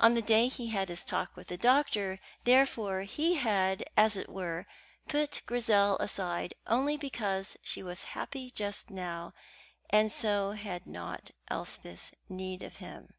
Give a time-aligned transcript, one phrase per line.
[0.00, 4.28] On the day he had his talk with the doctor, therefore, he had, as it
[4.28, 4.66] were,
[5.06, 9.32] put Grizel aside only because she was happy just now,
[9.88, 13.14] and so had not Elspeth's need of him.